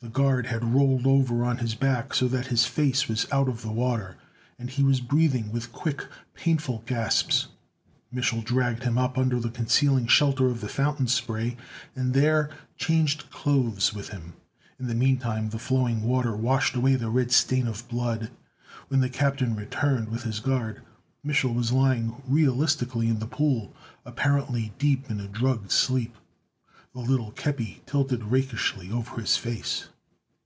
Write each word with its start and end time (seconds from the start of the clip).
The 0.00 0.10
guard 0.10 0.48
had 0.48 0.74
rolled 0.74 1.06
over 1.06 1.46
on 1.46 1.56
his 1.56 1.74
back, 1.74 2.12
so 2.12 2.28
that 2.28 2.48
his 2.48 2.66
face 2.66 3.08
was 3.08 3.26
out 3.32 3.48
of 3.48 3.62
the 3.62 3.72
water, 3.72 4.18
and 4.58 4.68
he 4.68 4.82
was 4.82 5.00
breathing 5.00 5.50
with 5.50 5.72
quick, 5.72 6.04
painful 6.34 6.82
gasps. 6.84 7.46
Mich'l 8.12 8.44
dragged 8.44 8.82
him 8.82 8.98
up 8.98 9.16
under 9.16 9.40
the 9.40 9.48
concealing 9.48 10.06
shelter 10.06 10.48
of 10.48 10.60
the 10.60 10.68
fountain 10.68 11.06
spray, 11.06 11.56
and 11.96 12.12
there 12.12 12.50
changed 12.76 13.30
clothes 13.30 13.94
with 13.94 14.10
him. 14.10 14.34
In 14.78 14.88
the 14.88 14.94
meantime 14.94 15.48
the 15.48 15.58
flowing 15.58 16.02
water 16.02 16.36
washed 16.36 16.74
away 16.74 16.96
the 16.96 17.08
red 17.08 17.32
stain 17.32 17.66
of 17.66 17.88
blood. 17.88 18.30
When 18.88 19.00
the 19.00 19.08
captain 19.08 19.56
returned 19.56 20.10
with 20.10 20.24
his 20.24 20.38
guard, 20.38 20.82
Mich'l 21.24 21.54
was 21.54 21.72
lying 21.72 22.20
realistically 22.28 23.08
in 23.08 23.20
the 23.20 23.26
pool, 23.26 23.74
apparently 24.04 24.74
deep 24.76 25.10
in 25.10 25.16
drugged 25.32 25.72
sleep, 25.72 26.14
the 26.92 27.00
little 27.00 27.30
kepi 27.32 27.80
tilted 27.86 28.24
rakishly 28.24 28.90
over 28.92 29.18
his 29.18 29.38
face. 29.38 29.86